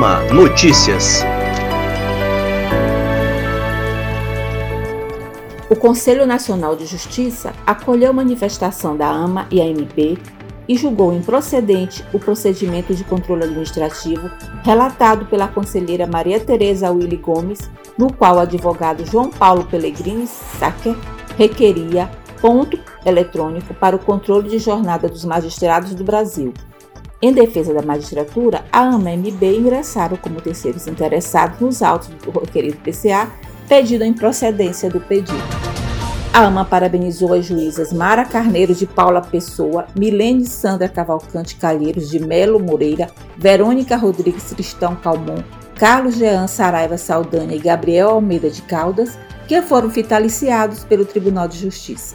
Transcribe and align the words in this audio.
Notícias. 0.00 1.22
O 5.68 5.76
Conselho 5.76 6.24
Nacional 6.24 6.74
de 6.74 6.86
Justiça 6.86 7.52
acolheu 7.66 8.08
a 8.08 8.12
manifestação 8.14 8.96
da 8.96 9.10
AMA 9.10 9.46
e 9.50 9.60
AMP 9.60 10.18
e 10.66 10.74
julgou 10.74 11.12
improcedente 11.12 12.02
o 12.14 12.18
procedimento 12.18 12.94
de 12.94 13.04
controle 13.04 13.44
administrativo 13.44 14.30
relatado 14.64 15.26
pela 15.26 15.46
conselheira 15.46 16.06
Maria 16.06 16.40
Tereza 16.40 16.90
Willy 16.90 17.18
Gomes, 17.18 17.70
no 17.98 18.10
qual 18.10 18.36
o 18.36 18.40
advogado 18.40 19.04
João 19.04 19.28
Paulo 19.28 19.64
Pellegrini 19.64 20.26
Sacker 20.26 20.96
requeria 21.36 22.10
ponto 22.40 22.80
eletrônico 23.04 23.74
para 23.74 23.96
o 23.96 23.98
controle 23.98 24.48
de 24.48 24.58
jornada 24.58 25.10
dos 25.10 25.26
magistrados 25.26 25.94
do 25.94 26.04
Brasil. 26.04 26.54
Em 27.22 27.34
defesa 27.34 27.74
da 27.74 27.82
magistratura, 27.82 28.64
a 28.72 28.80
AMA-MB 28.80 29.58
ingressaram 29.58 30.16
como 30.16 30.40
terceiros 30.40 30.86
interessados 30.86 31.60
nos 31.60 31.82
autos 31.82 32.08
do 32.08 32.30
requerido 32.30 32.78
PCA, 32.78 33.30
pedido 33.68 34.04
a 34.04 34.06
improcedência 34.06 34.88
do 34.88 35.00
pedido. 35.00 35.38
A 36.32 36.46
AMA 36.46 36.64
parabenizou 36.64 37.34
as 37.34 37.44
juízas 37.44 37.92
Mara 37.92 38.24
Carneiro 38.24 38.74
de 38.74 38.86
Paula 38.86 39.20
Pessoa, 39.20 39.86
Milene 39.94 40.46
Sandra 40.46 40.88
Cavalcante 40.88 41.56
Calheiros 41.56 42.08
de 42.08 42.18
Melo 42.18 42.58
Moreira, 42.58 43.10
Verônica 43.36 43.96
Rodrigues 43.96 44.44
Tristão 44.44 44.96
Calmon, 44.96 45.42
Carlos 45.74 46.16
Jean 46.16 46.46
Saraiva 46.46 46.96
Saldanha 46.96 47.54
e 47.54 47.58
Gabriel 47.58 48.10
Almeida 48.10 48.48
de 48.48 48.62
Caldas, 48.62 49.18
que 49.46 49.60
foram 49.60 49.90
vitaliciados 49.90 50.84
pelo 50.84 51.04
Tribunal 51.04 51.48
de 51.48 51.58
Justiça. 51.58 52.14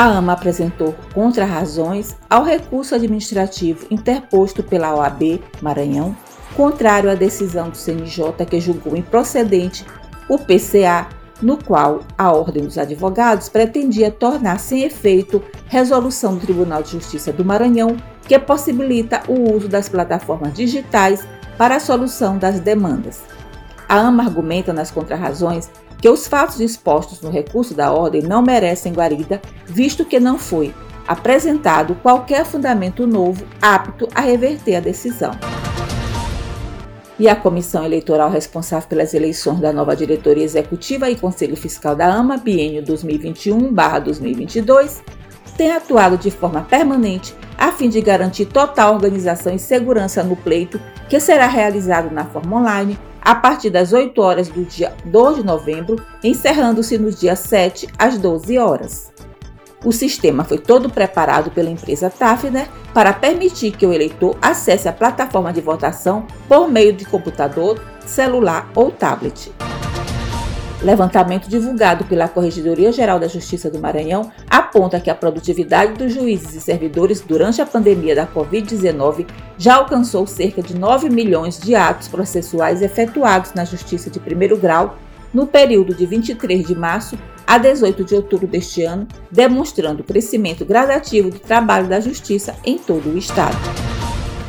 A 0.00 0.16
AMA 0.16 0.32
apresentou 0.32 0.94
contrarrazões 1.12 2.16
ao 2.30 2.42
recurso 2.42 2.94
administrativo 2.94 3.86
interposto 3.90 4.62
pela 4.62 4.94
OAB 4.94 5.42
Maranhão, 5.60 6.16
contrário 6.56 7.10
à 7.10 7.14
decisão 7.14 7.68
do 7.68 7.76
CNJ 7.76 8.46
que 8.48 8.58
julgou 8.58 8.96
improcedente 8.96 9.84
o 10.26 10.38
PCA 10.38 11.06
no 11.42 11.62
qual 11.62 12.00
a 12.16 12.32
Ordem 12.32 12.64
dos 12.64 12.78
Advogados 12.78 13.50
pretendia 13.50 14.10
tornar 14.10 14.58
sem 14.58 14.84
efeito 14.84 15.44
resolução 15.66 16.34
do 16.34 16.40
Tribunal 16.40 16.82
de 16.82 16.92
Justiça 16.92 17.30
do 17.30 17.44
Maranhão 17.44 17.94
que 18.26 18.38
possibilita 18.38 19.22
o 19.28 19.54
uso 19.54 19.68
das 19.68 19.86
plataformas 19.86 20.54
digitais 20.54 21.28
para 21.58 21.76
a 21.76 21.80
solução 21.80 22.38
das 22.38 22.58
demandas. 22.58 23.20
A 23.90 23.96
AMA 23.96 24.22
argumenta 24.22 24.72
nas 24.72 24.90
contrarrazões 24.92 25.68
que 26.00 26.08
os 26.08 26.28
fatos 26.28 26.60
expostos 26.60 27.20
no 27.20 27.28
recurso 27.28 27.74
da 27.74 27.92
ordem 27.92 28.22
não 28.22 28.40
merecem 28.40 28.92
guarida, 28.92 29.42
visto 29.66 30.04
que 30.04 30.20
não 30.20 30.38
foi 30.38 30.72
apresentado 31.08 31.96
qualquer 31.96 32.46
fundamento 32.46 33.04
novo 33.04 33.44
apto 33.60 34.08
a 34.14 34.20
reverter 34.20 34.76
a 34.76 34.80
decisão. 34.80 35.32
E 37.18 37.28
a 37.28 37.34
comissão 37.34 37.84
eleitoral 37.84 38.30
responsável 38.30 38.88
pelas 38.88 39.12
eleições 39.12 39.58
da 39.58 39.72
nova 39.72 39.96
diretoria 39.96 40.44
executiva 40.44 41.10
e 41.10 41.16
conselho 41.16 41.56
fiscal 41.56 41.96
da 41.96 42.14
AMA, 42.14 42.36
biênio 42.36 42.84
2021-2022, 42.84 45.02
tem 45.56 45.72
atuado 45.72 46.16
de 46.16 46.30
forma 46.30 46.62
permanente 46.62 47.34
a 47.58 47.72
fim 47.72 47.88
de 47.88 48.00
garantir 48.00 48.46
total 48.46 48.94
organização 48.94 49.52
e 49.52 49.58
segurança 49.58 50.22
no 50.22 50.36
pleito, 50.36 50.80
que 51.08 51.18
será 51.18 51.48
realizado 51.48 52.14
na 52.14 52.24
forma 52.24 52.56
online 52.56 52.96
a 53.20 53.34
partir 53.34 53.70
das 53.70 53.92
8 53.92 54.20
horas 54.20 54.48
do 54.48 54.64
dia 54.64 54.94
2 55.04 55.36
de 55.36 55.44
novembro, 55.44 55.96
encerrando-se 56.22 56.98
no 56.98 57.10
dia 57.10 57.36
7 57.36 57.88
às 57.98 58.18
12 58.18 58.58
horas. 58.58 59.12
O 59.84 59.92
sistema 59.92 60.44
foi 60.44 60.58
todo 60.58 60.90
preparado 60.90 61.50
pela 61.50 61.70
empresa 61.70 62.10
Tafner 62.10 62.68
para 62.92 63.12
permitir 63.12 63.72
que 63.72 63.86
o 63.86 63.92
eleitor 63.92 64.36
acesse 64.42 64.88
a 64.88 64.92
plataforma 64.92 65.52
de 65.52 65.60
votação 65.60 66.26
por 66.46 66.68
meio 66.68 66.92
de 66.92 67.04
computador, 67.06 67.80
celular 68.04 68.70
ou 68.74 68.90
tablet. 68.90 69.50
Levantamento 70.82 71.46
divulgado 71.46 72.06
pela 72.06 72.26
Corregedoria 72.26 72.90
Geral 72.90 73.20
da 73.20 73.28
Justiça 73.28 73.70
do 73.70 73.78
Maranhão 73.78 74.32
aponta 74.48 74.98
que 74.98 75.10
a 75.10 75.14
produtividade 75.14 75.92
dos 75.92 76.14
juízes 76.14 76.54
e 76.54 76.60
servidores 76.60 77.20
durante 77.20 77.60
a 77.60 77.66
pandemia 77.66 78.14
da 78.14 78.26
Covid-19 78.26 79.26
já 79.58 79.74
alcançou 79.76 80.26
cerca 80.26 80.62
de 80.62 80.74
9 80.74 81.10
milhões 81.10 81.60
de 81.60 81.74
atos 81.74 82.08
processuais 82.08 82.80
efetuados 82.80 83.52
na 83.52 83.66
Justiça 83.66 84.08
de 84.08 84.18
primeiro 84.18 84.56
grau 84.56 84.96
no 85.34 85.46
período 85.46 85.94
de 85.94 86.06
23 86.06 86.66
de 86.66 86.74
março 86.74 87.18
a 87.46 87.58
18 87.58 88.02
de 88.02 88.14
outubro 88.14 88.46
deste 88.46 88.82
ano, 88.82 89.06
demonstrando 89.30 90.00
o 90.00 90.04
crescimento 90.04 90.64
gradativo 90.64 91.30
do 91.30 91.38
trabalho 91.38 91.88
da 91.88 92.00
Justiça 92.00 92.54
em 92.64 92.78
todo 92.78 93.10
o 93.10 93.18
Estado. 93.18 93.89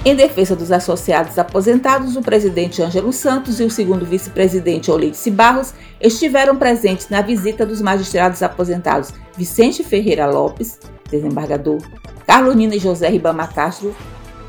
Em 0.04 0.16
defesa 0.16 0.56
dos 0.56 0.72
associados 0.72 1.38
aposentados, 1.38 2.16
o 2.16 2.24
presidente 2.24 2.82
Ângelo 2.82 3.14
Santos 3.14 3.60
e 3.60 3.64
o 3.64 3.70
segundo 3.70 4.04
vice-presidente 4.04 4.90
Oleice 4.90 5.30
Barros 5.30 5.76
estiveram 6.00 6.56
presentes 6.56 7.08
na 7.10 7.22
visita 7.22 7.68
dos 7.68 7.80
magistrados 7.80 8.42
aposentados 8.42 9.14
Vicente 9.38 9.84
Ferreira 9.84 10.26
Lopes, 10.26 10.80
desembargador, 11.08 11.78
Carolina 12.26 12.76
e 12.76 12.80
José 12.80 13.10
Ribama 13.10 13.46
Castro, 13.46 13.96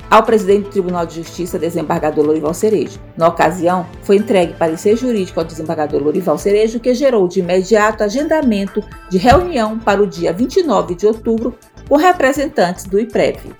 ao 0.08 0.22
presidente 0.22 0.64
do 0.64 0.70
Tribunal 0.70 1.04
de 1.04 1.16
Justiça, 1.16 1.58
desembargador 1.58 2.24
Lorival 2.24 2.54
Cerejo. 2.54 2.98
Na 3.14 3.28
ocasião, 3.28 3.86
foi 4.02 4.16
entregue 4.16 4.54
parecer 4.54 4.96
jurídico 4.96 5.38
ao 5.38 5.44
desembargador 5.44 6.02
Lorival 6.02 6.38
Cerejo, 6.38 6.80
que 6.80 6.94
gerou 6.94 7.28
de 7.28 7.40
imediato 7.40 8.02
agendamento 8.02 8.82
de 9.10 9.18
reunião 9.18 9.78
para 9.78 10.02
o 10.02 10.06
dia 10.06 10.32
29 10.32 10.94
de 10.94 11.06
outubro 11.06 11.54
com 11.88 11.96
representantes 11.96 12.84
do 12.84 12.98
IPREV. 12.98 13.52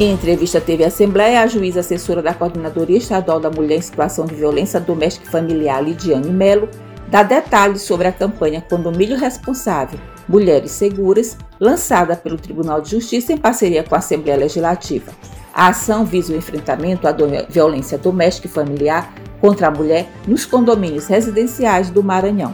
Em 0.00 0.12
entrevista 0.12 0.62
teve 0.62 0.82
a 0.82 0.86
Assembleia, 0.86 1.42
a 1.42 1.46
juíza 1.46 1.80
assessora 1.80 2.22
da 2.22 2.32
Coordenadoria 2.32 2.96
Estadual 2.96 3.38
da 3.38 3.50
Mulher 3.50 3.76
em 3.76 3.82
Situação 3.82 4.24
de 4.24 4.34
Violência 4.34 4.80
Doméstica 4.80 5.26
e 5.28 5.30
Familiar, 5.30 5.84
Lidiane 5.84 6.30
Melo, 6.30 6.70
dá 7.08 7.22
detalhes 7.22 7.82
sobre 7.82 8.08
a 8.08 8.12
campanha 8.12 8.64
Condomínio 8.66 9.18
Responsável 9.18 10.00
Mulheres 10.26 10.70
Seguras, 10.70 11.36
lançada 11.60 12.16
pelo 12.16 12.38
Tribunal 12.38 12.80
de 12.80 12.92
Justiça 12.92 13.34
em 13.34 13.36
parceria 13.36 13.84
com 13.84 13.94
a 13.94 13.98
Assembleia 13.98 14.38
Legislativa. 14.38 15.12
A 15.52 15.68
ação 15.68 16.06
visa 16.06 16.32
o 16.32 16.36
enfrentamento 16.36 17.06
à 17.06 17.14
violência 17.46 17.98
doméstica 17.98 18.46
e 18.46 18.50
familiar 18.50 19.12
contra 19.38 19.66
a 19.68 19.70
mulher 19.70 20.08
nos 20.26 20.46
condomínios 20.46 21.08
residenciais 21.08 21.90
do 21.90 22.02
Maranhão. 22.02 22.52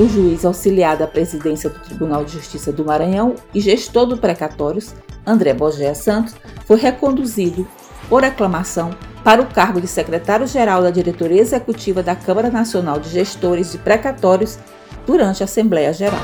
O 0.00 0.08
juiz 0.08 0.46
auxiliar 0.46 0.96
da 0.96 1.06
presidência 1.06 1.68
do 1.68 1.78
Tribunal 1.80 2.24
de 2.24 2.32
Justiça 2.32 2.72
do 2.72 2.86
Maranhão 2.86 3.34
e 3.54 3.60
gestor 3.60 4.06
do 4.06 4.16
precatórios, 4.16 4.94
André 5.28 5.52
Bogéa 5.52 5.94
Santos, 5.94 6.34
foi 6.64 6.78
reconduzido 6.78 7.68
por 8.08 8.24
aclamação 8.24 8.90
para 9.22 9.42
o 9.42 9.46
cargo 9.46 9.80
de 9.80 9.86
secretário-geral 9.86 10.82
da 10.82 10.90
diretoria 10.90 11.40
executiva 11.40 12.02
da 12.02 12.16
Câmara 12.16 12.50
Nacional 12.50 12.98
de 12.98 13.10
Gestores 13.10 13.72
de 13.72 13.78
Precatórios 13.78 14.58
durante 15.06 15.42
a 15.42 15.44
Assembleia 15.44 15.92
Geral. 15.92 16.20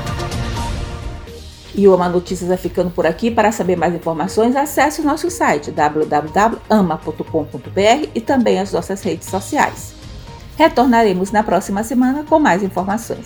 E 1.75 1.87
o 1.87 1.93
Ama 1.93 2.07
Notícias 2.07 2.47
vai 2.47 2.57
ficando 2.57 2.89
por 2.89 3.05
aqui. 3.05 3.29
Para 3.29 3.51
saber 3.51 3.75
mais 3.75 3.93
informações, 3.93 4.55
acesse 4.55 5.01
o 5.01 5.03
nosso 5.03 5.29
site 5.29 5.71
www.ama.com.br 5.71 8.09
e 8.15 8.21
também 8.21 8.59
as 8.59 8.71
nossas 8.71 9.03
redes 9.03 9.27
sociais. 9.27 9.93
Retornaremos 10.57 11.31
na 11.31 11.43
próxima 11.43 11.83
semana 11.83 12.23
com 12.23 12.39
mais 12.39 12.63
informações. 12.63 13.25